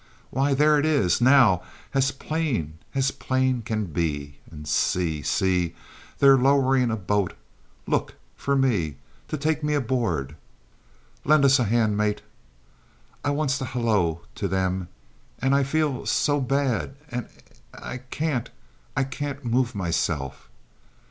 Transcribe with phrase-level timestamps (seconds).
[0.31, 1.61] Why, there it is, now,
[1.93, 5.75] as plain as plain can be; and, see see
[6.17, 7.33] they're lowering a boat,
[7.85, 8.95] look, for me,
[9.27, 10.35] to take me aboard.
[11.23, 12.23] Lend us a hand, mate.
[13.23, 14.87] I wants to halloo to 'em
[15.37, 17.29] and I feels so bad and
[17.71, 18.49] I can't,
[18.97, 20.49] I can't move myself.